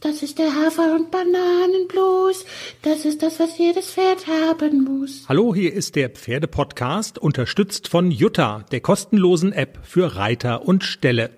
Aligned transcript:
Das 0.00 0.22
ist 0.22 0.38
der 0.38 0.46
Hafer- 0.46 0.94
und 0.94 1.10
Bananenblues. 1.10 2.46
Das 2.80 3.04
ist 3.04 3.22
das, 3.22 3.38
was 3.38 3.58
jedes 3.58 3.90
Pferd 3.90 4.26
haben 4.26 4.84
muss. 4.84 5.24
Hallo, 5.28 5.54
hier 5.54 5.74
ist 5.74 5.94
der 5.94 6.08
Pferdepodcast, 6.08 7.18
unterstützt 7.18 7.88
von 7.88 8.10
Jutta, 8.10 8.64
der 8.72 8.80
kostenlosen 8.80 9.52
App 9.52 9.78
für 9.82 10.16
Reiter 10.16 10.66
und 10.66 10.84
Ställe. 10.84 11.28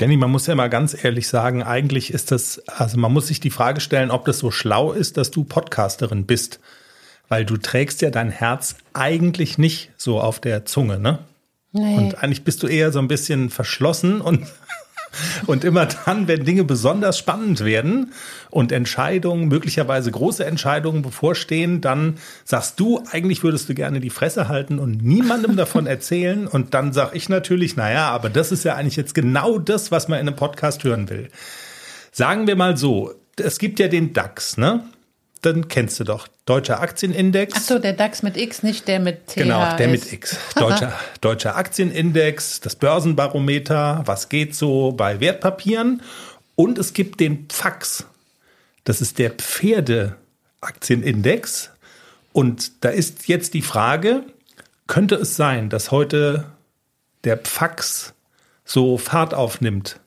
Jenny, 0.00 0.16
man 0.16 0.30
muss 0.30 0.46
ja 0.46 0.54
mal 0.54 0.70
ganz 0.70 0.96
ehrlich 1.04 1.28
sagen, 1.28 1.62
eigentlich 1.62 2.10
ist 2.10 2.30
das, 2.30 2.58
also 2.68 2.98
man 2.98 3.12
muss 3.12 3.26
sich 3.26 3.40
die 3.40 3.50
Frage 3.50 3.82
stellen, 3.82 4.10
ob 4.10 4.24
das 4.24 4.38
so 4.38 4.50
schlau 4.50 4.92
ist, 4.92 5.18
dass 5.18 5.30
du 5.30 5.44
Podcasterin 5.44 6.24
bist. 6.24 6.58
Weil 7.28 7.44
du 7.44 7.58
trägst 7.58 8.00
ja 8.00 8.08
dein 8.08 8.30
Herz 8.30 8.76
eigentlich 8.94 9.58
nicht 9.58 9.90
so 9.98 10.20
auf 10.22 10.40
der 10.40 10.64
Zunge, 10.64 10.98
ne? 10.98 11.18
Nee. 11.72 11.96
Und 11.96 12.22
eigentlich 12.22 12.44
bist 12.44 12.62
du 12.62 12.66
eher 12.66 12.92
so 12.92 12.98
ein 12.98 13.08
bisschen 13.08 13.50
verschlossen 13.50 14.22
und 14.22 14.46
und 15.46 15.64
immer 15.64 15.86
dann, 15.86 16.28
wenn 16.28 16.44
Dinge 16.44 16.64
besonders 16.64 17.18
spannend 17.18 17.64
werden 17.64 18.12
und 18.50 18.72
Entscheidungen, 18.72 19.48
möglicherweise 19.48 20.10
große 20.10 20.44
Entscheidungen 20.44 21.02
bevorstehen, 21.02 21.80
dann 21.80 22.18
sagst 22.44 22.78
du, 22.80 23.02
eigentlich 23.10 23.42
würdest 23.42 23.68
du 23.68 23.74
gerne 23.74 24.00
die 24.00 24.10
Fresse 24.10 24.48
halten 24.48 24.78
und 24.78 25.02
niemandem 25.02 25.56
davon 25.58 25.86
erzählen. 25.86 26.46
Und 26.46 26.74
dann 26.74 26.92
sag 26.92 27.14
ich 27.14 27.28
natürlich, 27.28 27.76
naja, 27.76 28.10
aber 28.10 28.30
das 28.30 28.52
ist 28.52 28.64
ja 28.64 28.74
eigentlich 28.74 28.96
jetzt 28.96 29.14
genau 29.14 29.58
das, 29.58 29.90
was 29.90 30.08
man 30.08 30.20
in 30.20 30.28
einem 30.28 30.36
Podcast 30.36 30.84
hören 30.84 31.10
will. 31.10 31.28
Sagen 32.12 32.46
wir 32.46 32.56
mal 32.56 32.76
so, 32.76 33.12
es 33.36 33.58
gibt 33.58 33.80
ja 33.80 33.88
den 33.88 34.12
DAX, 34.12 34.56
ne? 34.56 34.84
Dann 35.44 35.68
kennst 35.68 36.00
du 36.00 36.04
doch. 36.04 36.26
Deutscher 36.46 36.80
Aktienindex. 36.80 37.52
Ach 37.54 37.60
so, 37.60 37.78
der 37.78 37.92
DAX 37.92 38.22
mit 38.22 38.38
X, 38.38 38.62
nicht 38.62 38.88
der 38.88 38.98
mit 38.98 39.26
TH. 39.26 39.34
Genau, 39.34 39.76
der 39.76 39.88
mit 39.88 40.10
X. 40.10 40.38
Deutscher, 40.56 40.98
deutscher 41.20 41.56
Aktienindex, 41.56 42.60
das 42.60 42.76
Börsenbarometer, 42.76 44.00
was 44.06 44.30
geht 44.30 44.54
so 44.54 44.92
bei 44.92 45.20
Wertpapieren. 45.20 46.00
Und 46.54 46.78
es 46.78 46.94
gibt 46.94 47.20
den 47.20 47.44
Pfax. 47.48 48.06
Das 48.84 49.02
ist 49.02 49.18
der 49.18 49.32
Pferdeaktienindex. 49.32 51.68
Und 52.32 52.82
da 52.82 52.88
ist 52.88 53.28
jetzt 53.28 53.52
die 53.52 53.60
Frage, 53.60 54.22
könnte 54.86 55.16
es 55.16 55.36
sein, 55.36 55.68
dass 55.68 55.90
heute 55.90 56.46
der 57.24 57.36
Pfax 57.36 58.14
so 58.64 58.96
Fahrt 58.96 59.34
aufnimmt? 59.34 60.00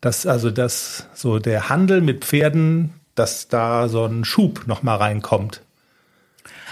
Dass 0.00 0.24
also 0.24 0.52
dass 0.52 1.08
so 1.14 1.40
der 1.40 1.68
Handel 1.68 2.00
mit 2.00 2.24
Pferden, 2.24 2.94
dass 3.14 3.48
da 3.48 3.88
so 3.88 4.04
ein 4.04 4.24
Schub 4.24 4.66
noch 4.66 4.82
mal 4.82 4.96
reinkommt. 4.96 5.62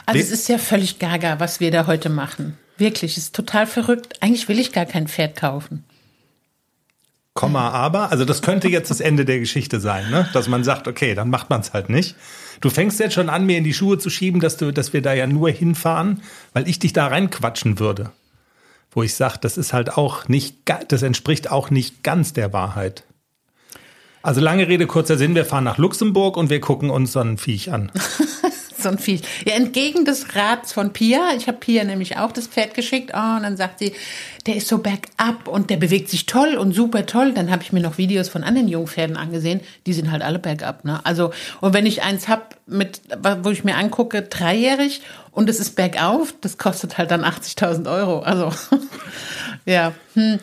Also 0.07 0.21
es 0.21 0.31
ist 0.31 0.49
ja 0.49 0.59
völlig 0.59 0.99
gaga, 0.99 1.39
was 1.41 1.61
wir 1.61 1.71
da 1.71 1.87
heute 1.87 2.09
machen. 2.09 2.59
Wirklich, 2.77 3.17
es 3.17 3.25
ist 3.25 3.37
total 3.37 3.67
verrückt. 3.67 4.21
Eigentlich 4.21 4.49
will 4.49 4.59
ich 4.59 4.73
gar 4.73 4.87
kein 4.87 5.07
Pferd 5.07 5.37
kaufen. 5.37 5.85
Komma, 7.35 7.71
aber, 7.71 8.11
also 8.11 8.25
das 8.27 8.43
könnte 8.43 8.69
jetzt 8.69 8.91
das 8.91 9.01
Ende 9.01 9.25
der 9.25 9.39
Geschichte 9.39 9.81
sein, 9.81 10.11
ne? 10.11 10.29
Dass 10.35 10.49
man 10.49 10.65
sagt, 10.65 10.87
okay, 10.87 11.15
dann 11.15 11.31
macht 11.31 11.49
man 11.49 11.63
es 11.63 11.73
halt 11.73 11.89
nicht. 11.89 12.15
Du 12.61 12.69
fängst 12.69 13.01
jetzt 13.01 13.15
schon 13.15 13.31
an, 13.31 13.47
mir 13.47 13.57
in 13.57 13.65
die 13.65 13.73
Schuhe 13.73 13.99
zu 13.99 14.11
schieben, 14.11 14.41
dass 14.41 14.59
du, 14.59 14.71
dass 14.71 14.93
wir 14.93 15.01
da 15.01 15.15
ja 15.15 15.27
nur 15.27 15.49
hinfahren, 15.49 16.23
weil 16.53 16.69
ich 16.69 16.79
dich 16.79 16.93
da 16.93 17.07
reinquatschen 17.07 17.79
würde. 17.79 18.13
Wo 18.91 19.03
ich 19.03 19.15
sage, 19.15 19.39
das 19.41 19.57
ist 19.57 19.73
halt 19.73 19.97
auch 19.97 20.29
nicht, 20.29 20.57
das 20.89 21.03
entspricht 21.03 21.51
auch 21.51 21.71
nicht 21.71 22.03
ganz 22.03 22.35
der 22.35 22.53
Wahrheit. 22.53 23.05
Also 24.23 24.41
lange 24.41 24.69
Rede, 24.69 24.87
kurzer 24.87 25.17
Sinn, 25.17 25.35
wir 25.35 25.45
fahren 25.45 25.65
nach 25.65 25.79
Luxemburg 25.79 26.37
und 26.37 26.51
wir 26.51 26.61
gucken 26.61 26.91
uns 26.91 27.13
so 27.13 27.21
ein 27.21 27.39
Viech 27.39 27.73
an. 27.73 27.91
So 28.83 28.89
ein 28.89 28.99
Viech. 28.99 29.23
Ja, 29.47 29.55
entgegen 29.55 30.05
des 30.05 30.35
Rats 30.35 30.73
von 30.73 30.93
Pia, 30.93 31.35
ich 31.37 31.47
habe 31.47 31.59
Pia 31.59 31.85
nämlich 31.85 32.17
auch 32.17 32.33
das 32.33 32.49
Pferd 32.49 32.75
geschickt, 32.75 33.13
oh, 33.15 33.37
und 33.37 33.45
dann 33.45 33.57
sagt 33.57 33.79
sie, 33.79 33.93
der 34.47 34.57
ist 34.57 34.67
so 34.67 34.79
bergab 34.79 35.47
und 35.47 35.71
der 35.71 35.77
bewegt 35.77 36.09
sich 36.09 36.27
toll 36.27 36.57
und 36.57 36.73
super 36.73 37.07
toll. 37.07 37.33
Dann 37.33 37.53
habe 37.53 37.63
ich 37.63 37.73
mir 37.73 37.79
noch 37.79 37.97
Videos 37.97 38.29
von 38.29 38.43
anderen 38.43 38.67
Jungpferden 38.67 39.17
angesehen, 39.17 39.61
die 39.87 39.93
sind 39.93 40.11
halt 40.11 40.23
alle 40.23 40.41
bergab. 40.41 40.85
Ne? 40.85 41.01
Also, 41.05 41.31
und 41.61 41.75
wenn 41.75 41.87
ich 41.87 42.03
eins 42.03 42.27
hab 42.27 42.57
mit, 42.67 43.01
wo 43.43 43.51
ich 43.51 43.63
mir 43.63 43.77
angucke, 43.77 44.23
dreijährig 44.23 45.03
und 45.31 45.49
es 45.49 45.61
ist 45.61 45.77
bergauf, 45.77 46.35
das 46.41 46.59
kostet 46.59 46.99
halt 46.99 47.13
dann 47.13 47.25
80.000 47.25 47.89
Euro. 47.89 48.19
Also, 48.21 48.51
ja. 49.65 49.93
Hm. 50.15 50.41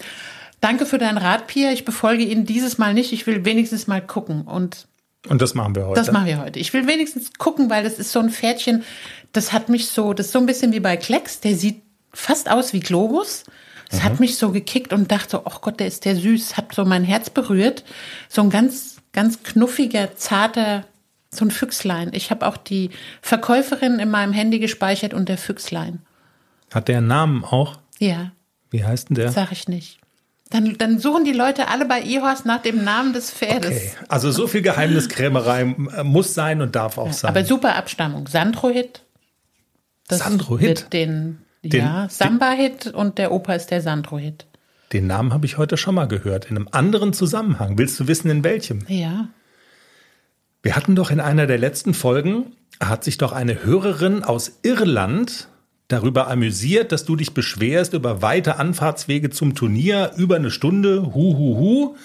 Danke 0.61 0.85
für 0.85 0.97
deinen 0.97 1.17
Rat, 1.17 1.47
Pia. 1.47 1.71
Ich 1.71 1.85
befolge 1.85 2.23
ihn 2.23 2.45
dieses 2.45 2.77
Mal 2.77 2.93
nicht. 2.93 3.13
Ich 3.13 3.25
will 3.27 3.45
wenigstens 3.45 3.87
mal 3.87 4.01
gucken 4.05 4.41
und 4.43 4.87
Und 5.27 5.41
das 5.41 5.53
machen 5.55 5.75
wir 5.75 5.85
heute. 5.87 5.99
das 5.99 6.11
machen 6.11 6.25
wir 6.27 6.41
heute. 6.41 6.59
Ich 6.59 6.73
will 6.73 6.87
wenigstens 6.87 7.33
gucken, 7.37 7.69
weil 7.69 7.83
das 7.83 7.99
ist 7.99 8.11
so 8.11 8.19
ein 8.19 8.29
Pferdchen, 8.29 8.83
das 9.31 9.53
hat 9.53 9.69
mich 9.69 9.87
so, 9.89 10.13
das 10.13 10.27
ist 10.27 10.31
so 10.33 10.39
ein 10.39 10.45
bisschen 10.45 10.73
wie 10.73 10.79
bei 10.79 10.97
Klecks, 10.97 11.39
der 11.39 11.55
sieht 11.55 11.81
fast 12.13 12.49
aus 12.49 12.73
wie 12.73 12.79
Globus. 12.79 13.43
Das 13.91 14.03
hat 14.03 14.19
mich 14.19 14.37
so 14.37 14.51
gekickt 14.51 14.93
und 14.93 15.11
dachte, 15.11 15.41
oh 15.45 15.57
Gott, 15.61 15.79
der 15.79 15.87
ist 15.87 16.05
der 16.05 16.15
süß, 16.15 16.57
hat 16.57 16.75
so 16.75 16.85
mein 16.85 17.03
Herz 17.03 17.31
berührt. 17.31 17.83
So 18.27 18.41
ein 18.43 18.51
ganz, 18.51 18.97
ganz 19.13 19.41
knuffiger, 19.41 20.15
zarter, 20.15 20.85
so 21.31 21.45
ein 21.45 21.49
Füchslein. 21.49 22.11
Ich 22.13 22.29
habe 22.29 22.45
auch 22.45 22.57
die 22.57 22.91
Verkäuferin 23.23 23.97
in 23.97 24.11
meinem 24.11 24.31
Handy 24.33 24.59
gespeichert 24.59 25.15
und 25.15 25.27
der 25.27 25.39
Füchslein. 25.39 26.03
Hat 26.71 26.87
der 26.87 26.97
einen 26.99 27.07
Namen 27.07 27.43
auch? 27.43 27.79
Ja, 27.97 28.31
Wie 28.69 28.85
heißt 28.85 29.09
denn 29.09 29.15
der? 29.15 29.31
sag 29.31 29.51
ich 29.51 29.67
nicht. 29.67 29.99
Dann, 30.51 30.77
dann 30.79 30.97
suchen 30.97 31.25
die 31.25 31.31
Leute 31.31 31.67
alle 31.67 31.85
bei 31.85 32.01
Ihorst 32.01 32.45
nach 32.45 32.61
dem 32.61 32.83
Namen 32.83 33.13
des 33.13 33.29
Pferdes. 33.31 33.69
Okay. 33.69 33.91
Also 34.07 34.31
so 34.31 34.47
viel 34.47 34.63
Geheimniskrämerei 34.63 35.65
muss 36.03 36.33
sein 36.33 36.61
und 36.61 36.75
darf 36.75 36.97
auch 36.97 37.13
sein. 37.13 37.29
Aber 37.29 37.45
super 37.45 37.75
Abstammung. 37.75 38.25
Sandro-Hit. 38.27 39.03
Sandro-Hit? 40.09 40.67
wird 40.67 40.93
Den, 40.93 41.39
Den- 41.63 41.81
ja, 41.81 42.07
Samba-Hit 42.09 42.87
und 42.87 43.19
der 43.19 43.31
Opa 43.31 43.53
ist 43.53 43.69
der 43.69 43.81
Sandro-Hit. 43.81 44.47
Den 44.91 45.05
Namen 45.05 45.33
habe 45.33 45.45
ich 45.45 45.59
heute 45.59 45.77
schon 45.77 45.93
mal 45.93 46.07
gehört, 46.07 46.45
in 46.45 46.55
einem 46.57 46.67
anderen 46.71 47.13
Zusammenhang. 47.13 47.77
Willst 47.77 47.99
du 47.99 48.07
wissen, 48.07 48.31
in 48.31 48.43
welchem? 48.43 48.79
Ja. 48.87 49.27
Wir 50.63 50.75
hatten 50.75 50.95
doch 50.95 51.11
in 51.11 51.19
einer 51.19 51.45
der 51.45 51.59
letzten 51.59 51.93
Folgen, 51.93 52.55
hat 52.79 53.03
sich 53.03 53.19
doch 53.19 53.31
eine 53.31 53.63
Hörerin 53.63 54.23
aus 54.23 54.53
Irland 54.63 55.47
darüber 55.89 56.29
amüsiert, 56.29 56.93
dass 56.93 57.03
du 57.03 57.17
dich 57.17 57.33
beschwerst 57.33 57.93
über 57.93 58.21
weite 58.21 58.57
Anfahrtswege 58.57 59.29
zum 59.31 59.55
Turnier, 59.55 60.13
über 60.15 60.37
eine 60.37 60.51
Stunde, 60.51 61.13
hu, 61.13 61.37
hu, 61.37 61.57
hu. 61.57 61.95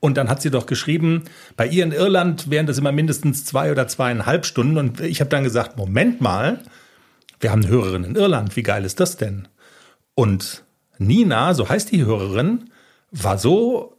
Und 0.00 0.16
dann 0.16 0.28
hat 0.28 0.40
sie 0.40 0.50
doch 0.50 0.66
geschrieben, 0.66 1.24
bei 1.56 1.66
ihr 1.66 1.84
in 1.84 1.92
Irland 1.92 2.50
wären 2.50 2.66
das 2.66 2.78
immer 2.78 2.92
mindestens 2.92 3.44
zwei 3.44 3.70
oder 3.70 3.86
zweieinhalb 3.86 4.46
Stunden. 4.46 4.78
Und 4.78 5.00
ich 5.00 5.20
habe 5.20 5.30
dann 5.30 5.44
gesagt, 5.44 5.76
Moment 5.76 6.20
mal, 6.20 6.62
wir 7.40 7.50
haben 7.50 7.62
eine 7.62 7.70
Hörerin 7.70 8.04
in 8.04 8.16
Irland, 8.16 8.56
wie 8.56 8.62
geil 8.62 8.84
ist 8.84 9.00
das 9.00 9.16
denn? 9.16 9.48
Und 10.14 10.64
Nina, 10.98 11.54
so 11.54 11.68
heißt 11.68 11.90
die 11.90 12.04
Hörerin, 12.04 12.70
war 13.10 13.38
so 13.38 13.96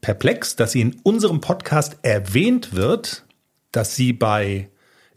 perplex, 0.00 0.56
dass 0.56 0.72
sie 0.72 0.80
in 0.80 1.00
unserem 1.02 1.40
Podcast 1.40 1.98
erwähnt 2.02 2.74
wird, 2.74 3.24
dass 3.72 3.96
sie 3.96 4.12
bei 4.12 4.70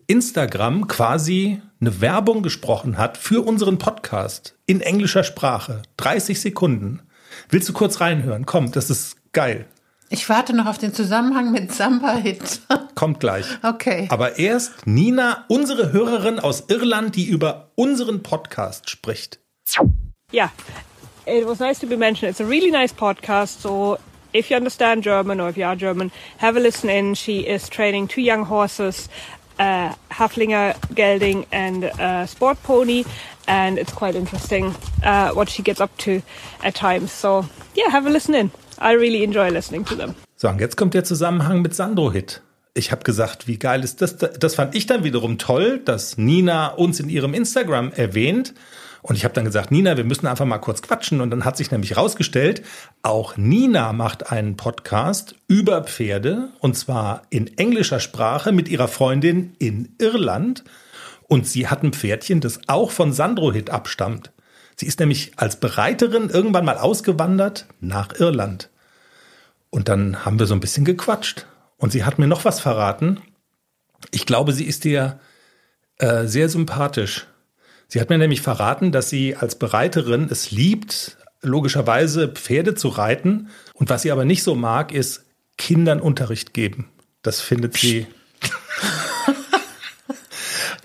Instagram 0.07 0.87
quasi 0.87 1.61
eine 1.81 1.99
Werbung 1.99 2.43
gesprochen 2.43 2.97
hat 2.99 3.17
für 3.17 3.45
unseren 3.45 3.79
Podcast 3.79 4.55
in 4.67 4.81
englischer 4.81 5.23
Sprache. 5.23 5.81
30 5.97 6.39
Sekunden. 6.39 7.01
Willst 7.49 7.67
du 7.69 7.73
kurz 7.73 7.99
reinhören? 7.99 8.45
Komm, 8.45 8.71
das 8.71 8.91
ist 8.91 9.15
geil. 9.33 9.65
Ich 10.09 10.29
warte 10.29 10.53
noch 10.55 10.67
auf 10.67 10.77
den 10.77 10.93
Zusammenhang 10.93 11.51
mit 11.51 11.71
Samba-Hit. 11.73 12.61
Kommt 12.95 13.19
gleich. 13.19 13.45
Okay. 13.63 14.07
Aber 14.09 14.37
erst 14.37 14.85
Nina, 14.85 15.45
unsere 15.47 15.91
Hörerin 15.91 16.39
aus 16.39 16.65
Irland, 16.67 17.15
die 17.15 17.25
über 17.25 17.71
unseren 17.75 18.21
Podcast 18.21 18.89
spricht. 18.89 19.39
yeah, 20.33 20.51
it 21.25 21.47
was 21.47 21.59
nice 21.59 21.79
to 21.79 21.87
be 21.87 21.97
mentioned. 21.97 22.29
It's 22.29 22.41
a 22.41 22.45
really 22.45 22.71
nice 22.71 22.93
podcast. 22.93 23.61
So 23.61 23.97
if 24.33 24.49
you 24.51 24.57
understand 24.57 25.03
German 25.03 25.39
or 25.39 25.49
if 25.49 25.57
you 25.57 25.65
are 25.65 25.77
German, 25.77 26.11
have 26.37 26.57
a 26.57 26.59
listen 26.59 26.89
in. 26.89 27.15
She 27.15 27.39
is 27.47 27.69
training 27.69 28.07
two 28.07 28.21
young 28.21 28.45
horses, 28.45 29.09
uh, 29.61 29.93
Haflinger 30.09 30.75
Gelding 30.93 31.45
and 31.51 31.83
uh, 31.83 32.25
Sport 32.25 32.57
Pony, 32.63 33.05
and 33.47 33.77
it's 33.77 33.93
quite 33.93 34.15
interesting 34.15 34.73
uh, 35.03 35.31
what 35.33 35.49
she 35.49 35.61
gets 35.63 35.79
up 35.79 35.95
to 35.97 36.21
at 36.63 36.75
times. 36.75 37.11
So 37.11 37.45
yeah, 37.75 37.89
have 37.91 38.07
a 38.07 38.09
listen 38.09 38.33
in. 38.35 38.51
I 38.79 38.93
really 38.93 39.23
enjoy 39.23 39.49
listening 39.49 39.85
to 39.85 39.95
them. 39.95 40.15
So, 40.35 40.49
und 40.49 40.59
jetzt 40.59 40.75
kommt 40.75 40.93
der 40.93 41.03
Zusammenhang 41.03 41.61
mit 41.61 41.75
Sandro 41.75 42.11
Hit. 42.11 42.41
Ich 42.73 42.91
habe 42.91 43.03
gesagt, 43.03 43.47
wie 43.47 43.57
geil 43.57 43.83
ist 43.83 44.01
das? 44.01 44.17
Das 44.17 44.55
fand 44.55 44.75
ich 44.75 44.85
dann 44.85 45.03
wiederum 45.03 45.37
toll, 45.37 45.79
dass 45.83 46.17
Nina 46.17 46.67
uns 46.67 46.99
in 46.99 47.09
ihrem 47.09 47.33
Instagram 47.33 47.91
erwähnt. 47.91 48.53
Und 49.01 49.15
ich 49.15 49.23
habe 49.23 49.33
dann 49.33 49.45
gesagt, 49.45 49.71
Nina, 49.71 49.97
wir 49.97 50.03
müssen 50.03 50.27
einfach 50.27 50.45
mal 50.45 50.59
kurz 50.59 50.81
quatschen. 50.81 51.21
Und 51.21 51.31
dann 51.31 51.43
hat 51.43 51.57
sich 51.57 51.71
nämlich 51.71 51.97
rausgestellt, 51.97 52.63
auch 53.01 53.35
Nina 53.35 53.93
macht 53.93 54.31
einen 54.31 54.57
Podcast 54.57 55.35
über 55.47 55.83
Pferde. 55.83 56.49
Und 56.59 56.77
zwar 56.77 57.23
in 57.29 57.57
englischer 57.57 57.99
Sprache 57.99 58.51
mit 58.51 58.69
ihrer 58.69 58.87
Freundin 58.87 59.55
in 59.57 59.95
Irland. 59.97 60.63
Und 61.27 61.47
sie 61.47 61.67
hat 61.67 61.83
ein 61.83 61.93
Pferdchen, 61.93 62.41
das 62.41 62.59
auch 62.67 62.91
von 62.91 63.13
Sandro 63.13 63.51
Hit 63.51 63.69
abstammt. 63.69 64.31
Sie 64.75 64.85
ist 64.85 64.99
nämlich 64.99 65.33
als 65.37 65.57
Bereiterin 65.57 66.29
irgendwann 66.29 66.65
mal 66.65 66.77
ausgewandert 66.77 67.67
nach 67.79 68.19
Irland. 68.19 68.69
Und 69.69 69.89
dann 69.89 70.25
haben 70.25 70.39
wir 70.39 70.45
so 70.45 70.53
ein 70.53 70.59
bisschen 70.59 70.85
gequatscht. 70.85 71.47
Und 71.77 71.91
sie 71.91 72.03
hat 72.03 72.19
mir 72.19 72.27
noch 72.27 72.45
was 72.45 72.59
verraten. 72.59 73.21
Ich 74.11 74.25
glaube, 74.25 74.53
sie 74.53 74.65
ist 74.65 74.83
dir 74.83 75.19
äh, 75.97 76.25
sehr 76.25 76.49
sympathisch. 76.49 77.27
Sie 77.91 77.99
hat 77.99 78.09
mir 78.09 78.17
nämlich 78.17 78.41
verraten, 78.41 78.93
dass 78.93 79.09
sie 79.09 79.35
als 79.35 79.55
Bereiterin 79.55 80.29
es 80.31 80.49
liebt, 80.49 81.17
logischerweise 81.41 82.29
Pferde 82.29 82.73
zu 82.73 82.87
reiten. 82.87 83.49
Und 83.73 83.89
was 83.89 84.03
sie 84.03 84.13
aber 84.13 84.23
nicht 84.23 84.43
so 84.43 84.55
mag, 84.55 84.93
ist 84.93 85.25
Kindern 85.57 85.99
Unterricht 85.99 86.53
geben. 86.53 86.89
Das 87.21 87.41
findet 87.41 87.75
sie. 87.75 88.07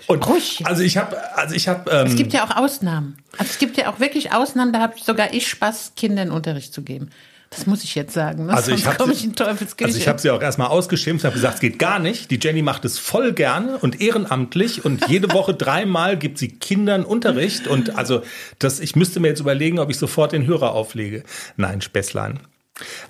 Und 0.07 0.27
Ruhig. 0.27 0.65
also 0.65 0.83
ich 0.83 0.97
habe, 0.97 1.17
also 1.37 1.55
ich 1.55 1.69
habe, 1.69 1.89
ähm, 1.91 2.07
Es 2.07 2.17
gibt 2.17 2.33
ja 2.33 2.45
auch 2.45 2.57
Ausnahmen. 2.57 3.17
Also 3.37 3.51
es 3.51 3.57
gibt 3.57 3.77
ja 3.77 3.89
auch 3.89 4.01
wirklich 4.01 4.33
Ausnahmen, 4.33 4.73
da 4.73 4.81
habe 4.81 4.95
sogar 5.01 5.33
ich 5.33 5.47
Spaß, 5.47 5.93
Kindern 5.95 6.29
Unterricht 6.29 6.73
zu 6.73 6.81
geben. 6.81 7.11
Das 7.49 7.65
muss 7.65 7.83
ich 7.83 7.95
jetzt 7.95 8.13
sagen. 8.13 8.47
Ne? 8.47 8.53
Also 8.53 8.71
ich 8.71 8.83
Sonst 8.83 8.87
habe 8.87 8.97
komme 8.97 9.13
ich 9.13 9.23
in 9.23 9.35
Teufelsküche. 9.35 9.85
also 9.87 9.97
ich 9.97 10.07
habe 10.07 10.19
sie 10.19 10.29
auch 10.31 10.41
erstmal 10.41 10.67
ausgeschimpft, 10.67 11.23
habe 11.23 11.33
gesagt, 11.33 11.55
es 11.55 11.59
geht 11.61 11.79
gar 11.79 11.99
nicht. 11.99 12.29
Die 12.29 12.39
Jenny 12.41 12.61
macht 12.61 12.85
es 12.85 12.99
voll 12.99 13.33
gerne 13.33 13.77
und 13.77 14.01
ehrenamtlich 14.01 14.83
und 14.83 15.07
jede 15.07 15.31
Woche 15.31 15.53
dreimal 15.55 16.17
gibt 16.17 16.37
sie 16.37 16.49
Kindern 16.49 17.05
Unterricht 17.05 17.67
und 17.67 17.97
also 17.97 18.21
das, 18.59 18.79
ich 18.79 18.95
müsste 18.95 19.19
mir 19.19 19.29
jetzt 19.29 19.39
überlegen, 19.39 19.79
ob 19.79 19.89
ich 19.89 19.97
sofort 19.97 20.33
den 20.33 20.45
Hörer 20.45 20.71
auflege. 20.73 21.23
Nein, 21.55 21.81
Späßlein. 21.81 22.39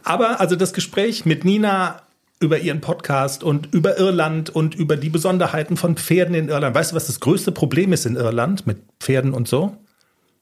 Aber 0.04 0.40
also 0.40 0.56
das 0.56 0.74
Gespräch 0.74 1.26
mit 1.26 1.44
Nina 1.44 2.02
über 2.40 2.60
ihren 2.60 2.82
Podcast 2.82 3.44
und 3.44 3.74
über 3.74 3.98
Irland 3.98 4.50
und 4.50 4.76
über 4.76 4.96
die 4.96 5.10
Besonderheiten 5.10 5.76
von 5.76 5.98
Pferden 5.98 6.36
in 6.36 6.50
Irland. 6.50 6.76
Weißt 6.76 6.92
du, 6.92 6.96
was 6.96 7.08
das 7.08 7.20
größte 7.20 7.52
Problem 7.52 7.94
ist 7.94 8.06
in 8.06 8.16
Irland 8.16 8.68
mit 8.68 8.78
Pferden 9.00 9.34
und 9.34 9.48
so? 9.48 9.78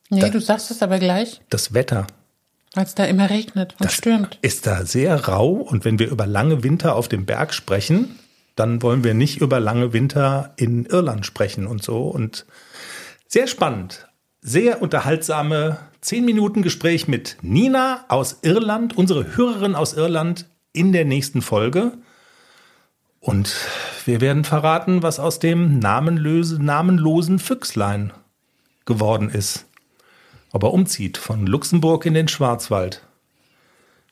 nee, 0.09 0.29
du 0.29 0.39
sagst 0.39 0.69
es 0.71 0.81
aber 0.81 0.99
gleich, 0.99 1.41
Das 1.49 1.73
Wetter. 1.73 2.05
Weil 2.75 2.85
es 2.85 2.95
da 2.95 3.05
immer 3.05 3.29
regnet 3.29 3.73
und 3.73 3.85
Das 3.85 3.93
stürmt. 3.93 4.37
ist 4.41 4.67
da 4.67 4.85
sehr 4.85 5.27
rau 5.27 5.49
und 5.49 5.85
wenn 5.85 5.99
wir 5.99 6.09
über 6.09 6.25
lange 6.27 6.63
Winter 6.63 6.95
auf 6.95 7.07
dem 7.07 7.25
Berg 7.25 7.53
sprechen, 7.53 8.19
dann 8.55 8.81
wollen 8.81 9.03
wir 9.03 9.13
nicht 9.13 9.41
über 9.41 9.59
lange 9.59 9.93
Winter 9.93 10.53
in 10.55 10.85
Irland 10.85 11.25
sprechen 11.25 11.67
und 11.67 11.83
so. 11.83 12.03
Und 12.03 12.45
sehr 13.27 13.47
spannend, 13.47 14.07
sehr 14.41 14.81
unterhaltsame 14.81 15.77
10 16.01 16.23
Minuten 16.23 16.61
Gespräch 16.61 17.07
mit 17.07 17.37
Nina 17.41 18.05
aus 18.07 18.39
Irland, 18.43 18.95
unsere 18.95 19.35
Hörerin 19.35 19.75
aus 19.75 19.93
Irland 19.93 20.45
in 20.71 20.93
der 20.93 21.03
nächsten 21.03 21.41
Folge. 21.41 21.93
Und 23.19 23.55
wir 24.05 24.21
werden 24.21 24.43
verraten, 24.43 25.01
was 25.01 25.19
aus 25.19 25.39
dem 25.39 25.79
namenlose, 25.79 26.63
namenlosen 26.63 27.39
Füchslein 27.39 28.13
geworden 28.85 29.29
ist. 29.29 29.65
Ob 30.55 30.63
er 30.63 30.71
umzieht 30.73 31.17
von 31.17 31.45
Luxemburg 31.45 32.05
in 32.05 32.13
den 32.13 32.29
Schwarzwald. 32.29 33.01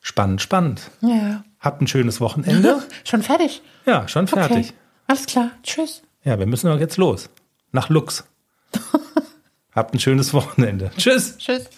Spannend, 0.02 0.42
spannend. 0.42 0.90
Ja. 1.00 1.42
Habt 1.58 1.80
ein 1.80 1.86
schönes 1.86 2.20
Wochenende. 2.20 2.82
Schon 3.04 3.22
fertig? 3.22 3.62
Ja, 3.86 4.06
schon 4.08 4.26
fertig. 4.26 4.66
Okay. 4.66 4.78
Alles 5.06 5.24
klar. 5.24 5.52
Tschüss. 5.62 6.02
Ja, 6.22 6.38
wir 6.38 6.44
müssen 6.44 6.66
doch 6.66 6.78
jetzt 6.78 6.98
los. 6.98 7.30
Nach 7.72 7.88
Lux. 7.88 8.24
Habt 9.74 9.94
ein 9.94 10.00
schönes 10.00 10.34
Wochenende. 10.34 10.90
Tschüss. 10.98 11.38
Tschüss. 11.38 11.70